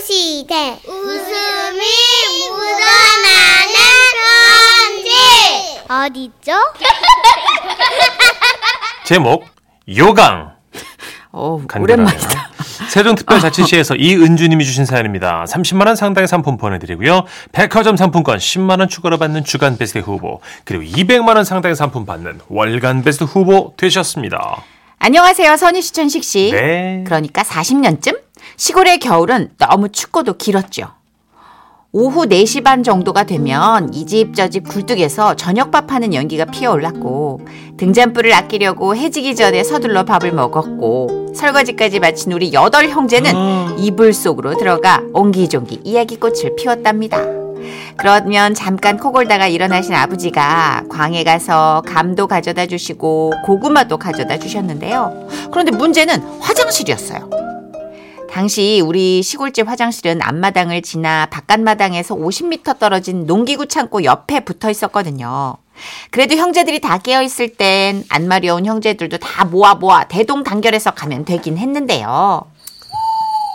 [0.00, 1.80] 시대 웃음이
[2.50, 3.74] 묻어나는
[5.04, 6.52] 편지 어디죠?
[9.04, 9.44] 제목
[9.96, 10.52] 요강
[11.32, 11.60] 어.
[11.78, 12.48] 오랜만이다.
[12.90, 15.44] 세종특별자치시에서 이은주님이 주신 사연입니다.
[15.48, 17.24] 30만 원 상당의 상품 보내드리고요.
[17.52, 22.40] 백화점 상품권 10만 원 추가로 받는 주간 베스트 후보 그리고 200만 원 상당의 상품 받는
[22.48, 24.62] 월간 베스트 후보 되셨습니다.
[25.00, 26.50] 안녕하세요, 선희 씨, 천식 씨.
[26.50, 27.04] 네.
[27.06, 28.18] 그러니까 40년쯤?
[28.58, 30.88] 시골의 겨울은 너무 춥고도 길었죠.
[31.92, 37.40] 오후 4시 반 정도가 되면 이 집 저 집 굴뚝에서 저녁밥 하는 연기가 피어올랐고
[37.78, 45.00] 등잔불을 아끼려고 해지기 전에 서둘러 밥을 먹었고 설거지까지 마친 우리 여덟 형제는 이불 속으로 들어가
[45.14, 47.18] 옹기종기 이야기꽃을 피웠답니다.
[47.96, 55.28] 그러면 잠깐 코 골다가 일어나신 아버지가 광에 가서 감도 가져다 주시고 고구마도 가져다 주셨는데요.
[55.52, 57.30] 그런데 문제는 화장실이었어요.
[58.38, 65.56] 당시 우리 시골집 화장실은 앞마당을 지나 바깥마당에서 50m 떨어진 농기구 창고 옆에 붙어 있었거든요.
[66.10, 71.56] 그래도 형제들이 다 깨어 있을 땐 안 마려운 형제들도 다 모아 모아 대동단결해서 가면 되긴
[71.56, 72.50] 했는데요.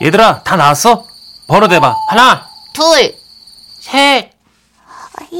[0.02, 1.04] 얘들아 다 나왔어?
[1.48, 1.94] 번호 대봐.
[2.10, 3.14] 하나 둘,
[3.82, 4.32] 셋.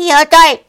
[0.10, 0.64] 여덟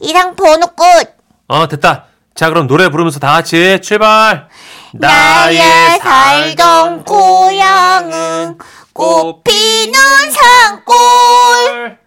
[0.00, 1.16] 이랑 번호 끝
[1.48, 2.06] 어 됐다.
[2.34, 4.47] 자 그럼 노래 부르면서 다 같이 출발.
[4.94, 8.58] 나의 살던 고향은
[8.92, 9.92] 꽃피는
[10.32, 11.98] 산골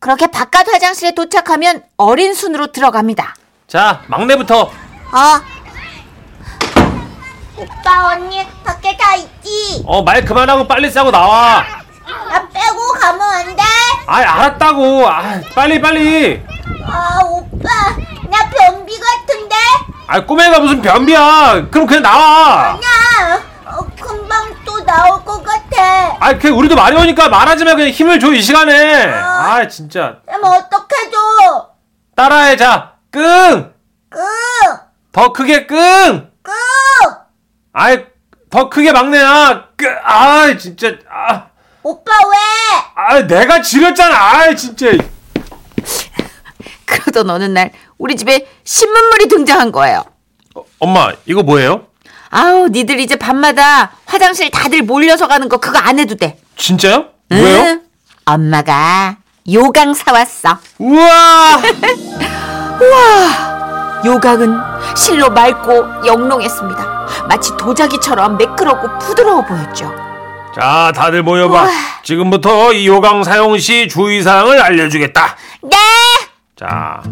[0.00, 3.34] 그렇게 바깥 화장실에 도착하면 어린 순으로 들어갑니다.
[3.66, 5.40] 자 막내부터 어
[7.56, 11.64] 오빠 언니 밖에 다 있지 어 말 그만하고 빨리 싸고 나와.
[12.28, 13.62] 나 빼고 가면 안 돼?
[14.06, 15.08] 아 알았다고.
[15.08, 16.42] 아 빨리 빨리.
[16.86, 17.68] 아 오빠?
[20.06, 21.66] 아 꼬맹이가 무슨 변비야.
[21.70, 22.78] 그럼 그냥 나와.
[22.82, 28.20] 야 어, 금방 또 나올 것 같아 아 그냥 우리도 마려우니까 말하지 마 그냥 힘을
[28.20, 29.04] 줘 이 시간에.
[29.06, 31.70] 아 진짜 그럼 어떡해 줘
[32.14, 32.92] 따라해 자.
[33.10, 33.72] 끙.
[34.10, 36.30] 끄더 크게 끙.
[36.42, 36.50] 끄!
[37.72, 38.04] 아이
[38.50, 39.64] 더 크게 막내야.
[39.76, 39.86] 끄.
[40.04, 41.46] 아 진짜 아.
[41.82, 42.36] 오빠 왜?
[42.94, 44.14] 아 내가 지렸잖아.
[44.16, 44.86] 아 진짜.
[46.86, 50.04] 그러던 어느 날 우리 집에 신문물이 등장한 거예요.
[50.54, 51.86] 어, 엄마 이거 뭐예요?
[52.30, 56.38] 아우 니들 이제 밤마다 화장실 다들 몰려서 가는 거 그거 안 해도 돼.
[56.56, 57.06] 진짜요?
[57.30, 57.60] 왜요?
[57.60, 57.82] 응?
[58.24, 59.18] 엄마가
[59.52, 60.58] 요강 사왔어.
[60.78, 61.60] 우와.
[62.80, 64.58] 우와 요강은
[64.96, 67.24] 실로 맑고 영롱했습니다.
[67.28, 69.94] 마치 도자기처럼 매끄럽고 부드러워 보였죠.
[70.54, 71.68] 자 다들 모여봐.
[72.02, 75.36] 지금부터 이 요강 사용 시 주의사항을 알려주겠다.
[75.62, 75.76] 네!
[76.56, 77.02] 자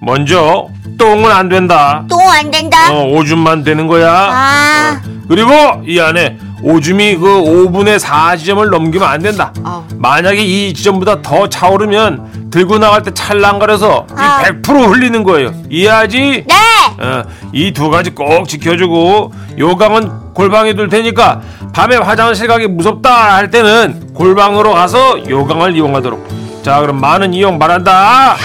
[0.00, 2.04] 먼저 똥은 안 된다.
[2.08, 4.10] 또안 된다 어, 오줌만 되는 거야.
[4.12, 5.50] 아 그리고
[5.86, 9.52] 이 안에 오줌이 그 5분의 4 지점을 넘기면 안 된다.
[9.64, 9.82] 아우.
[9.96, 14.42] 만약에 이 지점보다 더 차오르면 들고 나갈 때 찰랑거려서 아.
[14.42, 15.54] 100% 흘리는 거예요.
[15.70, 16.44] 이해하지?
[16.46, 16.54] 네!
[17.02, 17.24] 어,
[17.54, 21.40] 이 두 가지 꼭 지켜주고 요강은 골방에 둘 테니까
[21.72, 26.62] 밤에 화장실 가기 무섭다 할 때는 골방으로 가서 요강을 이용하도록.
[26.62, 28.36] 자 그럼 많은 이용 바란다.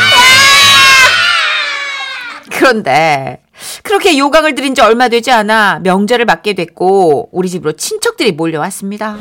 [2.58, 3.40] 그런데
[3.84, 9.16] 그렇게 요강을 들인 지 얼마 되지 않아 명절을 맞게 됐고 우리 집으로 친척들이 몰려왔습니다.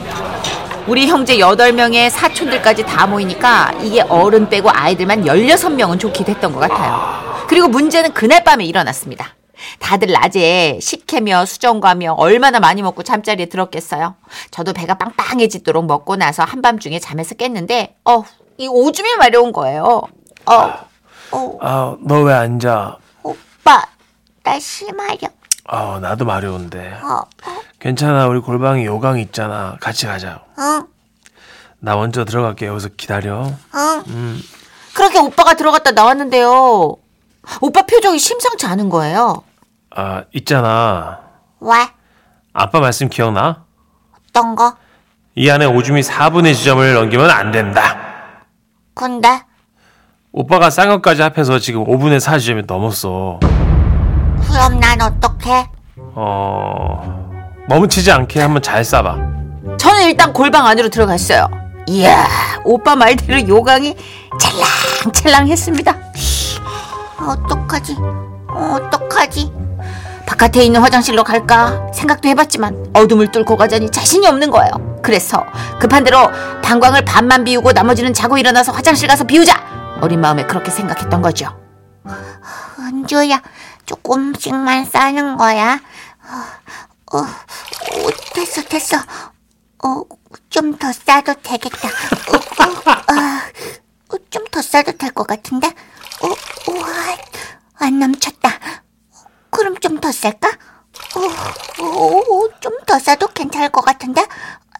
[0.86, 7.44] 우리 형제 8명의 사촌들까지 다 모이니까 이게 어른 빼고 아이들만 16명은 좋게 됐던 것 같아요.
[7.48, 9.34] 그리고 문제는 그날 밤에 일어났습니다.
[9.80, 14.14] 다들 낮에 식혜며 수정과며 얼마나 많이 먹고 잠자리에 들었겠어요.
[14.50, 18.22] 저도 배가 빵빵해지도록 먹고 나서 한밤중에 잠에서 깼는데 어,
[18.58, 20.02] 이 오줌이 마려운 거예요.
[20.46, 20.72] 어,
[21.32, 22.98] 어, 아 너왜 앉아?
[23.66, 23.82] 오빠
[24.44, 25.28] 나 심하려
[25.68, 27.00] 아 나도 마려운데.
[27.02, 27.22] 어,
[27.80, 29.76] 괜찮아 우리 골방에 요강 있잖아.
[29.80, 30.40] 같이 가자.
[30.56, 30.86] 어,
[31.80, 33.40] 나 먼저 들어갈게 여기서 기다려.
[33.40, 34.04] 어.
[34.94, 36.94] 그렇게 오빠가 들어갔다 나왔는데요.
[37.60, 39.42] 오빠 표정이 심상치 않은 거예요.
[39.90, 41.18] 아 있잖아.
[41.58, 41.88] 왜?
[42.52, 43.64] 아빠 말씀 기억나?
[44.28, 44.76] 어떤 거?
[45.34, 47.96] 이 안에 오줌이 4분의 지점을 넘기면 안 된다.
[48.94, 49.42] 근데
[50.30, 53.40] 오빠가 싼 것까지 합해서 지금 5분의 4 지점이 넘었어.
[54.48, 55.68] 그럼 난 어떡해?
[56.14, 57.30] 어
[57.68, 59.16] 멈추지 않게 한번 잘 싸봐.
[59.78, 61.48] 저는 일단 골방 안으로 들어갔어요.
[61.88, 62.26] 이야,
[62.64, 63.94] 오빠 말대로 요강이
[64.40, 65.96] 찰랑찰랑했습니다.
[67.28, 67.96] 어떡하지?
[68.48, 69.52] 어떡하지?
[70.26, 74.70] 바깥에 있는 화장실로 갈까 생각도 해봤지만 어둠을 뚫고 가자니 자신이 없는 거예요.
[75.02, 75.44] 그래서
[75.78, 76.28] 급한 대로
[76.62, 79.54] 방광을 반만 비우고 나머지는 자고 일어나서 화장실 가서 비우자.
[80.00, 81.48] 어린 마음에 그렇게 생각했던 거죠.
[82.80, 83.40] 은주야,
[83.86, 85.80] 조금씩만 싸는 거야.
[87.12, 88.96] 어, 어, 됐어, 됐어.
[89.84, 90.02] 어,
[90.50, 91.88] 좀 더 싸도 되겠다.
[91.88, 95.68] 어, 어, 어, 좀 더 싸도 될 것 같은데?
[95.68, 96.26] 어,
[96.72, 96.86] 우와,
[97.78, 98.50] 안 넘쳤다.
[99.50, 100.48] 그럼 좀 더 쌀까?
[101.16, 104.26] 어, 어, 좀더 싸도 괜찮을 것 같은데?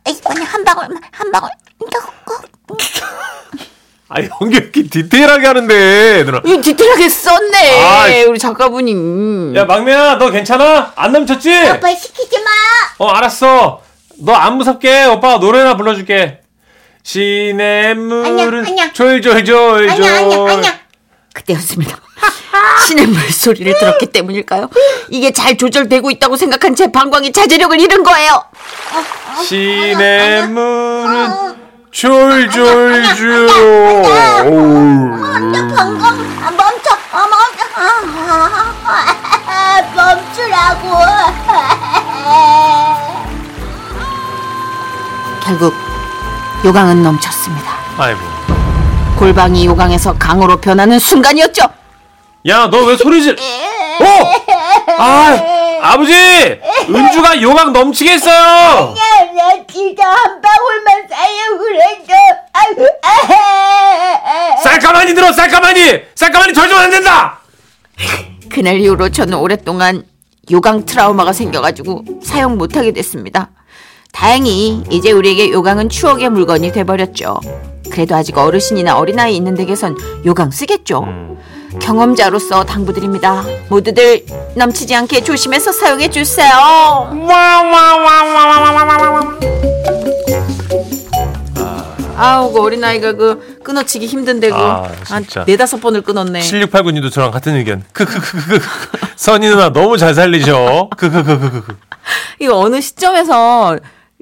[0.08, 1.50] 이번에 한 방울만, 한 방울.
[4.16, 6.40] 어, 아, 연기 이렇게 디테일하게 하는데, 누나.
[6.44, 7.80] 이거 디테일하게 썼네.
[7.82, 8.22] 아이.
[8.24, 9.54] 우리 작가분이.
[9.56, 10.92] 야, 막내야, 너 괜찮아?
[10.96, 11.54] 안 넘쳤지?
[11.54, 12.50] 아빠 시키지 마.
[13.04, 13.82] 어, 알았어.
[14.18, 15.04] 너 안 무섭게.
[15.04, 16.40] 오빠가 노래나 불러줄게.
[17.02, 18.92] 시냇물은 아니야, 아니야.
[18.92, 19.90] 졸졸졸졸.
[19.90, 20.78] 아니야, 아니야, 아니야.
[21.34, 21.96] 그때였습니다.
[22.86, 24.70] 신의 물소리를 들었기 때문일까요?
[25.10, 28.42] 이게 잘 조절되고 있다고 생각한 제 방광이 자제력을 잃은 거예요.
[29.44, 33.46] 시냇물은 졸졸졸.
[34.46, 35.70] 방금
[36.42, 37.64] 아, 멈춰, 아, 멈춰.
[37.76, 38.90] 아,
[39.46, 40.84] 아, 멈추라고.
[45.42, 45.74] 결국
[46.64, 47.72] 요강은 넘쳤습니다.
[47.98, 48.20] 아이고.
[49.18, 51.62] 골방이 요강에서 강으로 변하는 순간이었죠.
[52.48, 53.36] 야, 너 왜 소리 질?
[54.00, 54.32] 어!
[54.98, 55.36] 아,
[55.82, 56.12] 아버지!
[56.88, 57.72] 은주가 요강!
[58.30, 58.92] 야,
[59.34, 62.12] 나 진짜 한 방울만 싸려고 그랬어.
[62.52, 65.48] 아유, 아, 쌀가만히 들어, 쌀
[66.14, 67.40] 쌀가만히 절좀 안 된다!
[68.48, 70.04] 그날 이후로 저는 오랫동안
[70.50, 73.50] 요강 트라우마가 생겨가지고 사용 못하게 됐습니다.
[74.12, 77.38] 다행히 이제 우리에게 요강은 추억의 물건이 돼버렸죠.
[77.90, 81.04] 그래도 아직 어르신이나 어린아이 있는 댁에선 요강 쓰겠죠.
[81.80, 83.44] 경험자로서 당부드립니다.
[83.68, 84.24] 모두들
[84.54, 86.54] 넘치지 않게 조심해서 사용해 주세요.
[92.16, 95.44] 아우 그 어린아이가 그 끊어치기 힘든데고 아, 한 진짜.
[95.44, 96.40] 네다섯 번을 끊었네.
[96.40, 97.84] 7689님도 저랑 같은 의견.
[97.92, 98.60] 크크크크크.
[99.16, 100.90] 선희 누나 너무 잘 살리죠?
[100.96, 101.76] 크크크크크.
[102.40, 103.78] 이거 어느 시점에서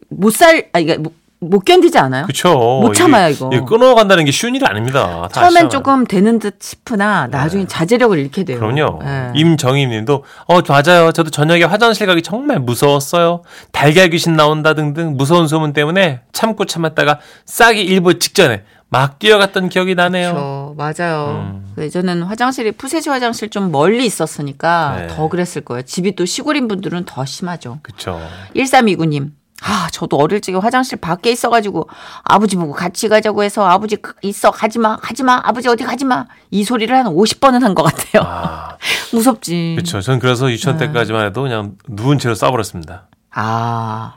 [0.08, 1.12] 못 살, 아, 못,
[1.48, 2.26] 못 견디지 않아요?
[2.26, 2.54] 그쵸.
[2.82, 3.50] 못 참아요, 이거.
[3.52, 5.28] 이게 끊어간다는 게 쉬운 일이 아닙니다.
[5.32, 5.70] 다 처음엔.
[5.70, 8.58] 조금 되는 듯 싶으나 나중에 자제력을 잃게 돼요.
[8.58, 9.00] 그럼요.
[9.04, 9.32] 예.
[9.34, 11.12] 임정임 님도, 어, 맞아요.
[11.12, 13.42] 저도 저녁에 화장실 가기 정말 무서웠어요.
[13.72, 19.96] 달걀 귀신 나온다 등등 무서운 소문 때문에 참고 참았다가 싹이 일보 직전에 막 뛰어갔던 기억이
[19.96, 20.32] 나네요.
[20.32, 20.74] 그렇죠.
[20.76, 21.26] 맞아요.
[21.52, 21.74] 음.
[21.78, 25.06] 예전에는 화장실이 푸세시 화장실 좀 멀리 있었으니까 네.
[25.08, 25.82] 더 그랬을 거예요.
[25.82, 27.80] 집이 또 시골인 분들은 더 심하죠.
[27.82, 28.20] 그쵸.
[28.54, 29.30] 1329님.
[29.66, 31.88] 아, 저도 어릴 적에 화장실 밖에 있어가지고
[32.22, 36.04] 아버지 보고 같이 가자고 해서 아버지 가- 있어 가지 마 가지 마 아버지 어디 가지
[36.04, 38.22] 마 이 소리를 한 50번은 한 것 같아요.
[38.24, 38.76] 아,
[39.12, 39.74] 무섭지.
[39.76, 40.00] 그쵸.
[40.00, 40.86] 전 그래서 유치원 네.
[40.86, 43.08] 때까지만 해도 그냥 누운 채로 싸버렸습니다.
[43.32, 44.14] 아.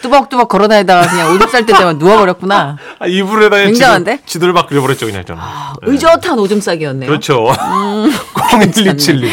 [0.00, 2.76] 뚜벅뚜벅 걸어다니다가 그냥 오줌 쌀 때 되면 누워버렸구나.
[2.98, 4.16] 아, 이불에다가 굉장한데?
[4.18, 5.40] 지도, 지도를 막 그려버렸죠, 그냥 저는.
[5.86, 5.92] 네.
[5.92, 7.08] 의젓한 오줌 싸기였네요.
[7.08, 7.46] 그렇죠.
[7.48, 8.10] 음.
[8.48, 9.28] 0127님.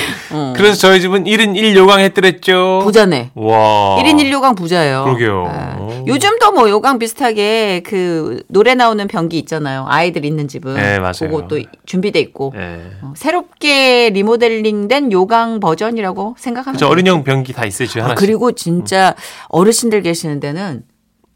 [0.56, 2.82] 그래서 저희 집은 1인 1요강 했더랬죠.
[2.84, 3.32] 부자네.
[3.36, 3.98] 와.
[4.02, 5.04] 1인 1요강 부자예요.
[5.06, 5.52] 그러게요.
[5.52, 5.80] 예.
[5.82, 6.06] 오.
[6.08, 9.86] 요즘도 뭐 요강 비슷하게 그 노래 나오는 변기 있잖아요.
[9.88, 10.76] 아이들 있는 집은.
[10.76, 11.14] 네, 맞아요.
[11.32, 12.54] 그거 또 준비돼 있고.
[12.58, 12.82] 예.
[13.02, 16.78] 어, 새롭게 리모델링된 요강 버전이라고 생각하면.
[16.80, 16.90] 돼요.
[16.90, 18.18] 어린형 변기 다 있어요, 아, 하나씩.
[18.18, 19.16] 그리고 진짜
[19.48, 20.84] 어르신들 계시는 데는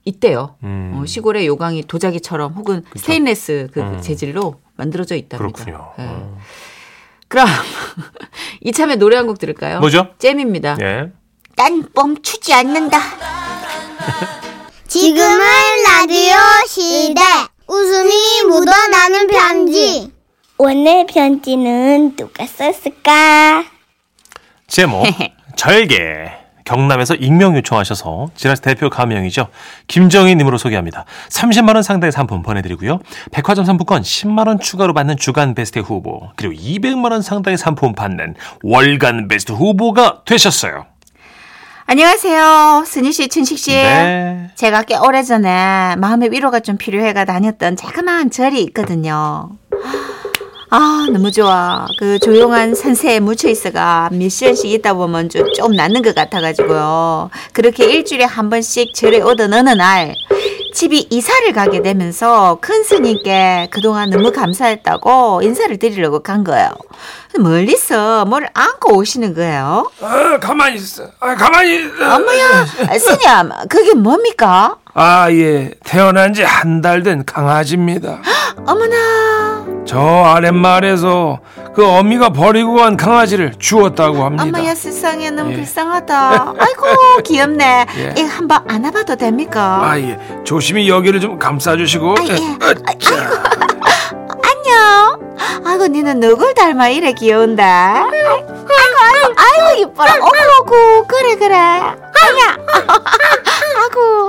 [0.06, 0.56] 있대요.
[0.64, 0.94] 음.
[0.96, 4.02] 어, 시골의 요강이 도자기처럼 혹은 스테인레스 그 음.
[4.02, 5.64] 재질로 만들어져 있답니다.
[5.66, 5.92] 그렇군요.
[6.00, 6.04] 예.
[6.04, 6.38] 어.
[7.28, 7.48] 그럼
[8.62, 9.80] 이참에 노래 한 곡 들을까요?
[9.82, 10.08] 뭐죠?
[10.18, 10.78] 잼입니다.
[10.82, 11.12] 예.
[11.56, 12.98] 난 멈추지 않는다.
[14.88, 15.38] 지금은
[15.86, 16.36] 라디오
[16.68, 17.22] 시대.
[17.68, 20.12] 웃음이 묻어나는 편지.
[20.58, 23.66] 오늘 편지는 누가 썼을까?
[24.68, 25.06] 제목
[25.56, 26.32] 절개
[26.70, 29.48] 경남에서 익명 요청하셔서 지라스 대표 가명이죠.
[29.88, 31.06] 김정희님으로 소개합니다.
[31.30, 33.00] 30만 원 상당의 상품 보내드리고요.
[33.32, 38.36] 백화점 상품권 10만 원 추가로 받는 주간 베스트 후보 그리고 200만 원 상당의 상품 받는
[38.62, 40.86] 월간 베스트 후보가 되셨어요.
[41.88, 42.84] 안녕하세요.
[42.86, 43.72] 순희 씨, 춘식 씨.
[43.72, 44.52] 네.
[44.54, 49.50] 제가 꽤 오래전에 마음의 위로가 좀 필요해가 다녔던 자그마한 절이 있거든요.
[50.72, 51.88] 아, 너무 좋아.
[51.98, 57.32] 그 조용한 산세에 묻혀 있어가 몇 시간씩 있다 보면 좀, 좀 낫는 것 같아가지고요.
[57.54, 60.16] 그렇게 일주일에 한 번씩 절에 오던 어느 날,
[60.76, 66.70] 집이 이사를 가게 되면서 큰 스님께 그동안 너무 감사했다고 인사를 드리려고 간 거예요.
[67.40, 69.90] 멀리서 뭘 안고 오시는 거예요.
[70.02, 71.06] 아, 가만히 있어.
[71.20, 72.16] 아, 가만히 있어.
[72.16, 72.66] 어머야,
[73.00, 74.78] 스님, 그게 뭡니까?
[75.00, 75.72] 아, 예.
[75.86, 78.20] 태어난 지 한 달 된 강아지입니다.
[78.68, 81.40] 어머나, 저 아랫마을에서
[81.74, 84.44] 그 어미가 버리고 간 강아지를 주었다고 합니다.
[84.44, 85.56] 어머야 세상에 너무 예.
[85.56, 86.54] 불쌍하다.
[86.60, 87.86] 아이고 귀엽네.
[87.98, 88.14] 예.
[88.18, 89.80] 이거 한번 안아봐도 됩니까?
[89.84, 90.20] 아, 예.
[90.44, 92.12] 조심히 여기를 좀 감싸주시고.
[92.12, 92.34] 아, 예.
[92.34, 92.36] 예.
[92.36, 93.16] 으쌰.
[94.44, 95.36] 안녕.
[95.66, 97.64] 아이고 니는 누굴 닮아 이래 귀여운데.
[97.64, 100.14] 아이고 아이고 아이고 이뻐라.
[100.16, 101.56] 어구 어구 그래 그래.
[101.56, 102.58] 아야.
[103.80, 104.29] 아이고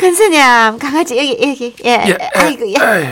[0.00, 0.40] 큰 스님,
[0.78, 1.76] 강아지 여기 여기.
[1.84, 1.90] 예.
[2.08, 2.72] 예, 아이고 예.
[2.72, 3.06] 에이,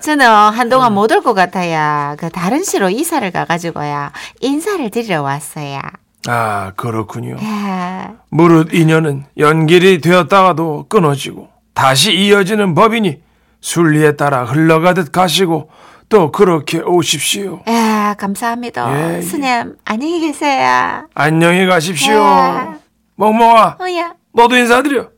[0.00, 5.80] 저는 한동안 못올 것 같아야 그 다른 시로 이사를 가가지고야 인사를 드리러 왔어요.
[6.26, 7.36] 아 그렇군요.
[7.40, 8.10] 예.
[8.28, 13.22] 무릇 인연은 연결이 되었다가도 끊어지고 다시 이어지는 법이니
[13.62, 15.70] 순리에 따라 흘러가듯 가시고
[16.10, 17.62] 또 그렇게 오십시오.
[17.66, 19.12] 예, 감사합니다.
[19.12, 19.22] 예, 예.
[19.22, 21.08] 스님, 안녕히 계세요.
[21.14, 22.12] 안녕히 가십시오.
[22.12, 22.74] 예.
[23.16, 24.12] 멍멍아, 어야.
[24.34, 25.13] 너도 인사드려.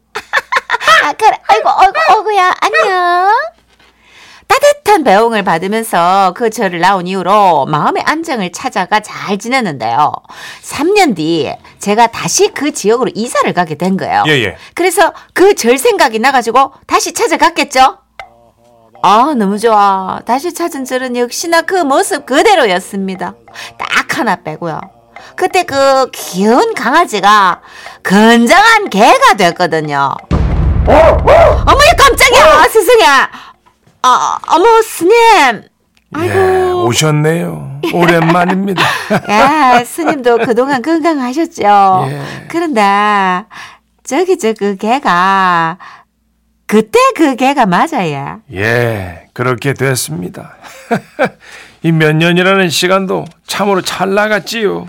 [1.06, 1.38] 아, 그래.
[1.46, 2.52] 아이고, 아이고, 어구야.
[2.60, 3.30] 안녕.
[4.48, 10.12] 따뜻한 배웅을 받으면서 그 절을 나온 이후로 마음의 안정을 찾아가 잘 지냈는데요.
[10.62, 14.24] 3년 뒤 제가 다시 그 지역으로 이사를 가게 된 거예요.
[14.26, 14.56] 예, 예.
[14.74, 17.98] 그래서 그 절 생각이 나가지고 다시 찾아갔겠죠?
[19.02, 20.20] 아, 너무 좋아.
[20.26, 23.34] 다시 찾은 절은 역시나 그 모습 그대로였습니다.
[23.78, 24.80] 딱 하나 빼고요.
[25.34, 27.60] 그때 그 귀여운 강아지가
[28.04, 30.14] 건장한 개가 됐거든요.
[30.86, 32.62] 어머야, 깜짝이야!
[32.70, 33.30] 스승이야!
[34.02, 35.62] 아, 어머, 스님!
[36.18, 37.80] 예, 오셨네요.
[37.92, 38.82] 오랜만입니다.
[39.28, 42.06] 야, 스님도 그동안 건강하셨죠?
[42.08, 42.22] 예.
[42.48, 42.80] 그런데,
[44.04, 45.78] 저기, 저, 그 개가,
[46.66, 48.40] 그때 그 개가 맞아요.
[48.52, 50.54] 예, 그렇게 됐습니다.
[51.82, 54.88] 이 몇 년이라는 시간도 참으로 찰나갔지요.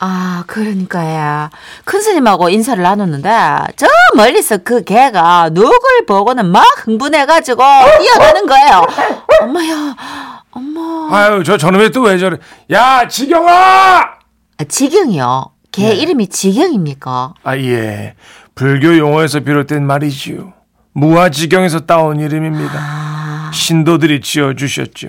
[0.00, 1.48] 아, 그러니까요.
[1.84, 3.30] 큰 스님하고 인사를 나눴는데,
[3.76, 3.86] 저
[4.16, 7.62] 멀리서 그 개가 누굴 보고는 막 흥분해가지고
[8.00, 8.86] 뛰어가는 거예요.
[9.40, 9.94] 엄마야,
[10.50, 11.08] 엄마.
[11.16, 12.36] 아유, 저 저놈이 또 왜 저래?
[12.70, 13.50] 야, 지경아!
[13.52, 15.50] 아, 지경이요?
[15.72, 15.94] 개 네.
[15.94, 17.34] 이름이 지경입니까?
[17.42, 18.14] 아, 예.
[18.54, 20.52] 불교 용어에서 비롯된 말이지요.
[20.92, 23.50] 무아지경에서 따온 이름입니다.
[23.52, 25.08] 신도들이 지어주셨죠.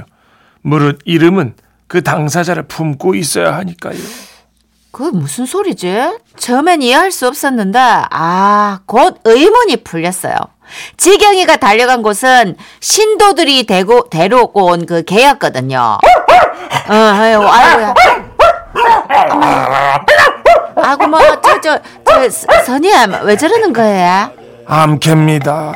[0.61, 1.55] 무릇 이름은
[1.87, 3.99] 그 당사자를 품고 있어야 하니까요.
[4.95, 5.93] 그게 무슨 소리지?
[6.37, 7.77] 처음엔 이해할 수 없었는데,
[8.11, 10.33] 아, 곧 의문이 풀렸어요.
[10.95, 15.97] 지경이가 달려간 곳은 신도들이 대고, 데려오고 온 그 개였거든요.
[16.87, 17.93] 어, 아유, 아유야.
[20.77, 22.91] 아구, 뭐, 저, 저, 저, 스- 선임,
[23.23, 24.31] 왜 저러는 거예요?
[24.65, 25.73] 암캐입니다.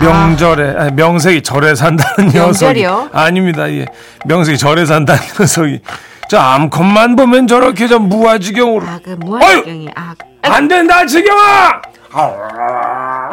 [0.00, 3.10] 명절에 아니, 명색이 절에 산다는 녀석이 명절이요?
[3.12, 3.70] 아닙니다.
[3.70, 3.86] 예.
[4.26, 5.80] 명색이 절에 산다는 녀석이
[6.28, 11.80] 저 암컷만 보면 저렇게 저 무아지경으로 아, 그, 무한지경이, 아, 안 된다 지경아
[12.12, 13.30] 아,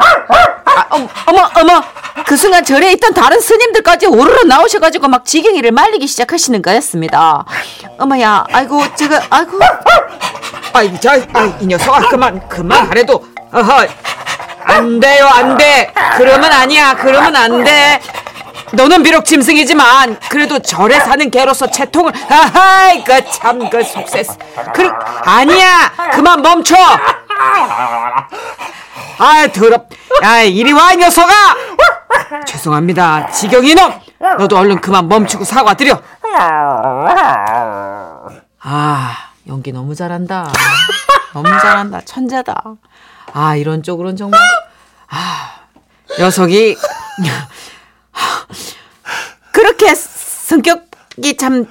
[0.90, 1.82] 어머, 어머, 어머.
[2.26, 7.44] 그 순간 절에 있던 다른 스님들까지 우르르 나오셔가지고 막 지경이를 말리기 시작하시는 거였습니다.
[7.98, 9.58] 어머야, 아이고, 제가, 아이고.
[10.72, 13.86] 아이, 자, 아이, 이 녀석아, 그만, 그만 하래도, 어허,
[14.64, 15.92] 안 돼요, 안 돼.
[16.16, 18.00] 그러면 아니야, 그러면 안 돼.
[18.72, 24.36] 너는 비록 짐승이지만, 그래도 절에 사는 개로서 채통을, 아하이, 그 참, 그 속세스.
[24.74, 24.90] 그,
[25.24, 26.74] 아니야, 그만 멈춰.
[29.18, 29.88] 아, 더럽.
[30.22, 31.32] 야, 이리 와, 이 녀석아!
[32.46, 33.92] 죄송합니다, 지경이 놈!
[34.38, 36.00] 너도 얼른 그만 멈추고 사과드려.
[38.62, 40.52] 아, 연기 너무 잘한다.
[41.32, 42.00] 너무 잘한다.
[42.04, 42.62] 천재다.
[43.32, 44.40] 아, 이런 쪽으로는 정말.
[45.08, 45.50] 아,
[46.18, 46.76] 녀석이.
[49.52, 51.66] 그렇게 성격이 참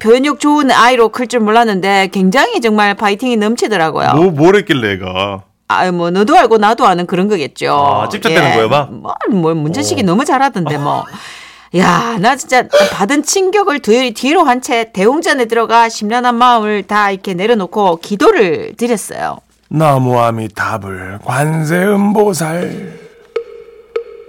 [0.00, 4.12] 교육력 좋은 아이로 클 줄 몰랐는데 굉장히 정말 파이팅이 넘치더라고요.
[4.14, 5.42] 뭐, 뭘 했길래 얘가.
[5.68, 7.72] 아유, 뭐, 너도 알고 나도 아는 그런 거겠죠.
[7.72, 8.92] 아, 찝쩍대는 거예요, 막?
[8.92, 11.04] 뭐, 뭐, 문제식이 너무 잘하던데, 뭐.
[11.76, 17.34] 야, 나 진짜 받은 충격을 뒤, 뒤로 한 채 대웅전에 들어가 심란한 마음을 다 이렇게
[17.34, 19.38] 내려놓고 기도를 드렸어요.
[19.70, 23.03] 나무아미타불 관세음보살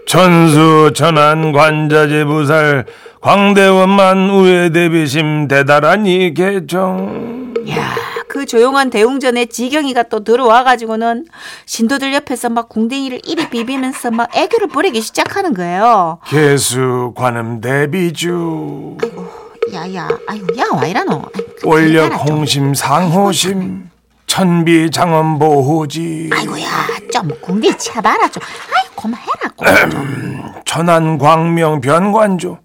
[0.05, 2.85] 천수 천안 관자재 부살
[3.21, 7.95] 광대원만 우회 대비심 대다라니 개정 야,
[8.27, 11.25] 그 조용한 대웅전에 지경이가 또 들어와 가지고는
[11.65, 16.19] 신도들 옆에서 막 궁뎅이를 이리 비비면서 막 애교를 부리기 시작하는 거예요.
[16.27, 18.97] 개수 관음 대비주
[19.73, 21.23] 야야, 아이고, 야, 와 이라노.
[21.33, 22.13] 그 원력.
[22.29, 23.89] 홍심 상호심
[24.27, 26.65] 천비 장엄 보호지 아이고야,
[27.11, 28.43] 좀 궁디 쳐봐라 좀.
[28.43, 30.53] 아이, 그만해라, 그만 좀.
[30.65, 32.59] 천안 광명 변관조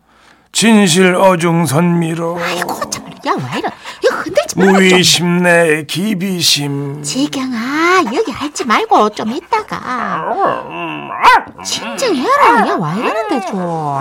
[0.53, 3.71] 진실 어중 선미로 아이고, 참, 야, 와 이러.
[4.05, 4.81] 이거 흔들지 말고 좀.
[4.81, 10.25] 무의심내 기비심 지경아, 여기 할지 말고 좀 이따가.
[11.65, 12.67] 진정해라.
[12.69, 13.59] 야, 와 이러는데 좀.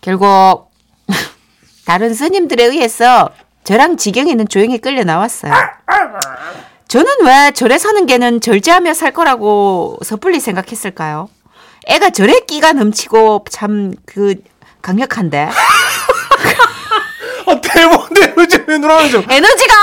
[0.00, 0.70] 결국
[1.86, 3.30] 다른 스님들에 의해서
[3.64, 5.52] 저랑 지경이는 조용히 끌려 나왔어요.
[6.88, 11.28] 저는 왜 절에 사는 개는 절제하며 살 거라고 섣불리 생각했을까요?
[11.88, 14.34] 애가 절에 끼가 넘치고 참 그
[14.82, 15.48] 강력한데
[17.46, 19.24] 아, 대본대로 좀 누나는 좀.
[19.28, 19.74] 에너지가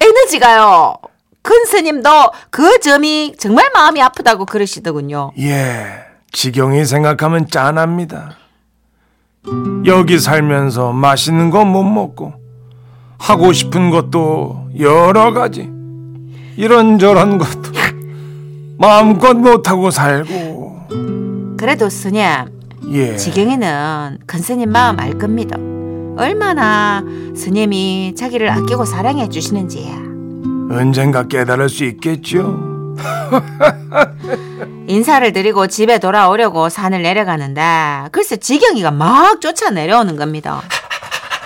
[0.00, 0.94] 에너지가요.
[1.42, 2.10] 큰 스님도
[2.50, 5.32] 그 점이 정말 마음이 아프다고 그러시더군요.
[5.38, 5.86] 예,
[6.32, 8.36] 지경이 생각하면 짠합니다.
[9.86, 12.32] 여기 살면서 맛있는 거 못 먹고
[13.18, 15.70] 하고 싶은 것도 여러 가지
[16.56, 17.72] 이런저런 것도
[18.78, 22.22] 마음껏 못하고 살고 그래도 스님,
[22.92, 25.56] 예 지경이는 큰 스님 마음 알 겁니다.
[26.18, 27.02] 얼마나
[27.34, 29.86] 스님이 자기를 아끼고 사랑해 주시는지.
[30.70, 32.58] 언젠가 깨달을 수 있겠죠.
[34.88, 40.62] 인사를 드리고 집에 돌아오려고 산을 내려가는데 글쎄 지경이가 막 쫓아 내려오는 겁니다.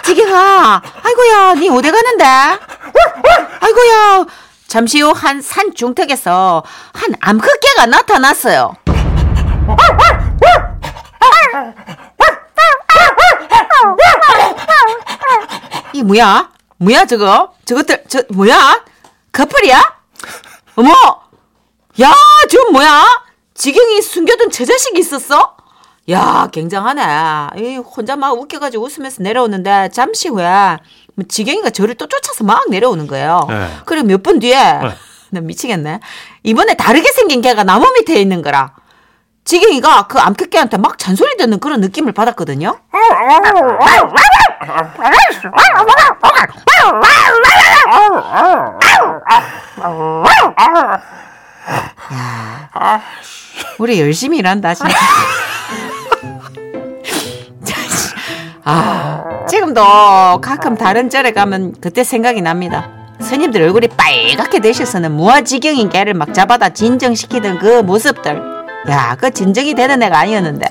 [0.05, 2.25] 지경아, 아이고야, 니 어디 가는데?
[3.61, 4.26] 아이고야,
[4.71, 6.62] 잠시 후 한 산 중턱에서
[6.95, 8.77] 한 암흑개가 나타났어요.
[15.93, 16.50] 이 뭐야?
[16.79, 17.53] 뭐야 저거?
[17.65, 18.85] 저것들 저 뭐야?
[19.33, 19.81] 커플이야?
[20.77, 20.91] 어머,
[22.00, 22.15] 야,
[22.50, 23.05] 저 뭐야?
[23.55, 25.57] 지경이 숨겨둔 제 자식이 있었어?
[26.11, 27.61] 야, 굉장하네.
[27.61, 30.79] 이 혼자 막 웃겨가지고 웃으면서 내려오는데 잠시 후에 뭐
[31.29, 33.47] 지경이가 저를 또 쫓아서 막 내려오는 거예요.
[33.49, 33.69] 네.
[33.85, 34.57] 그리고 몇 분 뒤에
[35.33, 36.00] 나 미치겠네.
[36.43, 38.73] 이번에 다르게 생긴 개가 나무 밑에 있는 거라.
[39.45, 42.79] 지경이가 그 암컷개한테 막 잔소리 듣는 그런 느낌을 받았거든요.
[53.79, 54.93] 우리 열심히 일한다 진짜.
[58.65, 59.10] 아,
[59.50, 59.83] 지금도
[60.40, 62.88] 가끔 다른 절에 가면 그때 생각이 납니다.
[63.21, 68.40] 스님들 얼굴이 빨갛게 되셔서는 무아지경인 개를 막 잡아다 진정시키던 그 모습들.
[68.88, 70.66] 야, 그 진정이 되는 애가 아니었는데.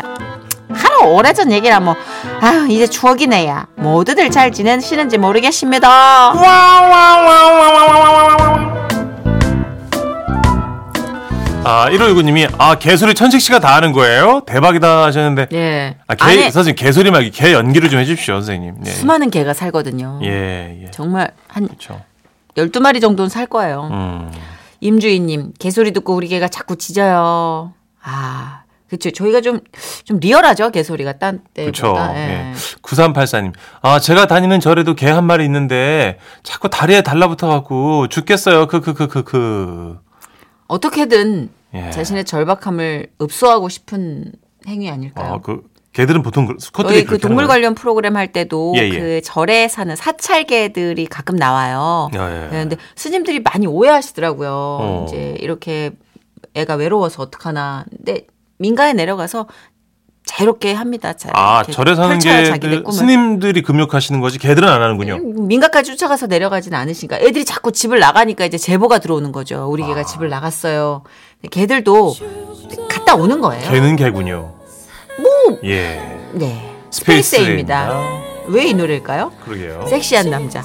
[0.71, 1.95] 하루 오래전 얘기라 뭐,
[2.39, 3.67] 아유, 이제 추억이네 야.
[3.75, 6.31] 모두들 잘 지내시는지 모르겠습니다.
[11.69, 14.41] 아, 1519님이, 아, 개소리 천식 씨가 다 하는 거예요?
[14.47, 15.47] 대박이다 하셨는데.
[15.53, 15.97] 예.
[16.07, 18.75] 아, 개, 안에 선생님, 개소리 말고 개 연기를 좀 해주십시오, 선생님.
[18.85, 18.89] 예.
[18.89, 20.19] 수많은 개가 살거든요.
[20.23, 20.91] 예, 예.
[20.91, 22.01] 정말 한 그렇죠.
[22.57, 23.87] 12마리 정도는 살 거예요.
[23.91, 24.31] 음.
[24.81, 27.73] 임주인님, 개소리 듣고 우리 개가 자꾸 짖어요.
[28.01, 29.11] 아, 그쵸.
[29.11, 29.59] 저희가 좀,
[30.05, 31.19] 좀 리얼하죠, 개소리가.
[31.19, 31.83] 딴 그렇죠.
[31.93, 32.15] 때보다.
[32.15, 32.19] 예.
[32.51, 32.53] 예.
[32.81, 33.53] 9384님.
[33.83, 38.65] 아, 제가 다니는 절에도 개 한 마리 있는데 자꾸 다리에 달라붙어 갖고 죽겠어요.
[38.67, 39.99] 그그그그 그.
[40.67, 41.91] 어떻게든 예.
[41.91, 44.31] 자신의 절박함을 읍소하고 싶은
[44.67, 45.33] 행위 아닐까요?
[45.33, 45.61] 아, 그
[45.93, 47.47] 개들은 보통 저희 그 동물?
[47.47, 48.89] 관련 프로그램 할 때도 예, 예.
[48.99, 52.09] 그 절에 사는 사찰개들이 가끔 나와요.
[52.13, 52.47] 예, 예.
[52.49, 54.49] 그런데 스님들이 많이 오해하시더라고요.
[54.51, 55.05] 어.
[55.07, 55.91] 이제 이렇게
[56.53, 57.85] 애가 외로워서 어떡하나.
[57.89, 58.27] 근데
[58.59, 59.47] 민가에 내려가서
[60.25, 61.13] 자유롭게 합니다.
[61.13, 62.91] 자, 아, 절에 사는 꿈을.
[62.91, 65.17] 스님들이 금욕하시는 거지 개들은 안 하는군요.
[65.17, 69.67] 민가까지 쫓아가서 내려가진 않으시니까 애들이 자꾸 집을 나가니까 이제 제보가 들어오는 거죠.
[69.71, 69.87] 우리 아.
[69.87, 71.03] 개가 집을 나갔어요.
[71.49, 72.15] 개들도
[72.89, 73.69] 갔다 오는 거예요.
[73.71, 74.53] 개는 개군요.
[75.19, 76.19] 뭐 예.
[76.33, 76.75] 네.
[76.91, 77.91] 스페이스입니다.
[78.47, 79.31] 왜 이 노래일까요?
[79.45, 79.85] 그러게요.
[79.87, 80.61] 섹시한 남자.